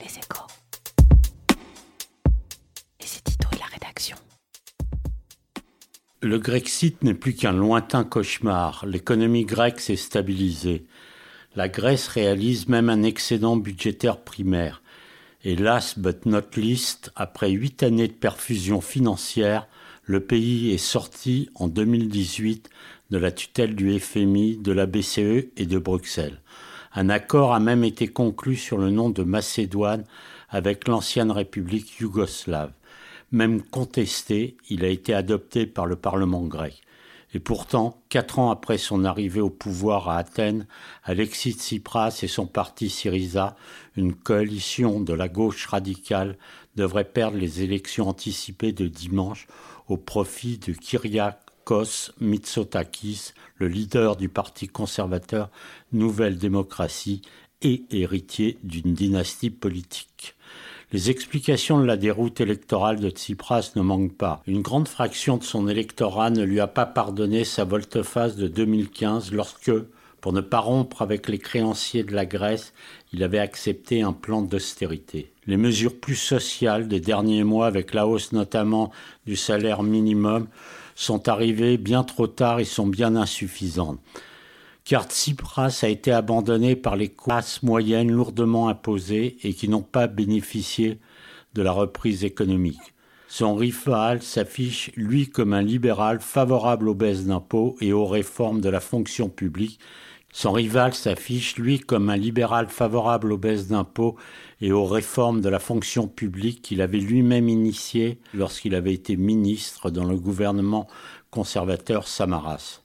[0.00, 0.46] Les échos.
[3.00, 4.16] C'est Tito et la rédaction.
[6.20, 8.84] Le Grexit n'est plus qu'un lointain cauchemar.
[8.86, 10.86] L'économie grecque s'est stabilisée.
[11.56, 14.82] La Grèce réalise même un excédent budgétaire primaire.
[15.44, 19.66] Et last but not least, après huit années de perfusion financière,
[20.04, 22.70] le pays est sorti en 2018
[23.10, 26.40] de la tutelle du FMI, de la BCE et de Bruxelles.
[26.94, 30.04] Un accord a même été conclu sur le nom de Macédoine
[30.48, 32.72] avec l'ancienne République yougoslave.
[33.30, 36.80] Même contesté, il a été adopté par le Parlement grec.
[37.34, 40.66] Et pourtant, quatre ans après son arrivée au pouvoir à Athènes,
[41.04, 43.54] Alexis Tsipras et son parti Syriza,
[43.96, 46.38] une coalition de la gauche radicale,
[46.76, 49.46] devraient perdre les élections anticipées de dimanche
[49.88, 51.47] au profit de Kyriakos
[52.20, 55.50] Mitsotakis, le leader du parti conservateur
[55.92, 57.22] Nouvelle Démocratie
[57.62, 60.34] et héritier d'une dynastie politique.
[60.92, 64.42] Les explications de la déroute électorale de Tsipras ne manquent pas.
[64.46, 69.32] Une grande fraction de son électorat ne lui a pas pardonné sa volte-face de 2015
[69.32, 69.72] lorsque,
[70.22, 72.72] pour ne pas rompre avec les créanciers de la Grèce,
[73.12, 75.30] il avait accepté un plan d'austérité.
[75.46, 78.90] Les mesures plus sociales des derniers mois, avec la hausse notamment
[79.26, 80.48] du salaire minimum,
[81.02, 84.00] sont arrivées bien trop tard et sont bien insuffisantes
[84.88, 90.06] car Tsipras a été abandonné par les classes moyennes lourdement imposées et qui n'ont pas
[90.06, 90.98] bénéficié
[91.52, 92.94] de la reprise économique.
[93.28, 98.70] Son rival s'affiche, lui, comme un libéral favorable aux baisses d'impôts et aux réformes de
[98.70, 99.78] la fonction publique.
[100.40, 104.14] Son rival s'affiche, lui, comme un libéral favorable aux baisses d'impôts
[104.60, 109.90] et aux réformes de la fonction publique qu'il avait lui-même initiées lorsqu'il avait été ministre
[109.90, 110.86] dans le gouvernement
[111.32, 112.82] conservateur Samaras.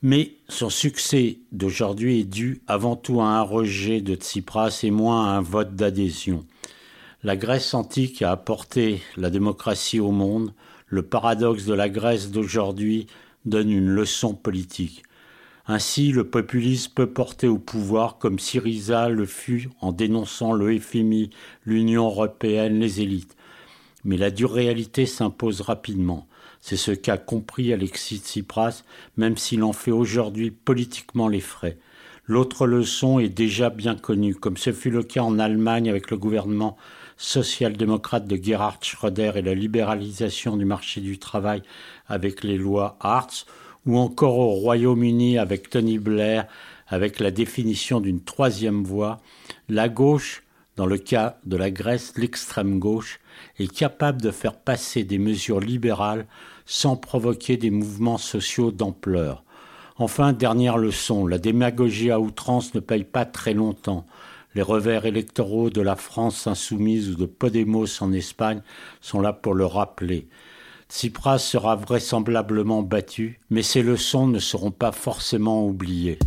[0.00, 5.26] Mais son succès d'aujourd'hui est dû avant tout à un rejet de Tsipras et moins
[5.26, 6.46] à un vote d'adhésion.
[7.22, 10.54] La Grèce antique a apporté la démocratie au monde.
[10.86, 13.06] Le paradoxe de la Grèce d'aujourd'hui
[13.44, 15.02] donne une leçon politique.
[15.66, 21.30] Ainsi, le populisme peut porter au pouvoir comme Syriza le fut en dénonçant le FMI,
[21.64, 23.36] l'Union européenne, les élites.
[24.04, 26.26] Mais la dure réalité s'impose rapidement.
[26.60, 28.82] C'est ce qu'a compris Alexis Tsipras,
[29.16, 31.78] même s'il en fait aujourd'hui politiquement les frais.
[32.26, 36.16] L'autre leçon est déjà bien connue, comme ce fut le cas en Allemagne avec le
[36.16, 36.76] gouvernement
[37.16, 41.62] social-démocrate de Gerhard Schröder et la libéralisation du marché du travail
[42.06, 43.46] avec les lois Hartz,
[43.86, 46.46] ou encore au Royaume-Uni avec Tony Blair,
[46.86, 49.20] avec la définition d'une troisième voie,
[49.68, 50.42] la gauche,
[50.76, 53.20] dans le cas de la Grèce, l'extrême gauche,
[53.58, 56.26] est capable de faire passer des mesures libérales
[56.66, 59.44] sans provoquer des mouvements sociaux d'ampleur.
[59.96, 64.06] Enfin, dernière leçon, la démagogie à outrance ne paye pas très longtemps.
[64.54, 68.62] Les revers électoraux de la France insoumise ou de Podemos en Espagne
[69.00, 70.28] sont là pour le rappeler.
[70.92, 76.18] Tsipras sera vraisemblablement battu, mais ces leçons ne seront pas forcément oubliées.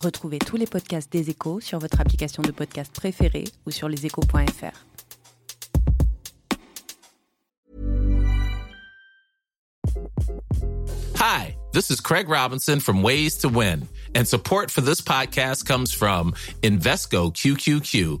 [0.00, 4.74] Retrouvez tous les podcasts des échos sur votre application de podcast préférée ou sur leséchos.fr.
[11.14, 15.94] Hi, this is Craig Robinson from Ways to Win, and support for this podcast comes
[15.94, 16.34] from
[16.64, 18.20] Invesco QQQ,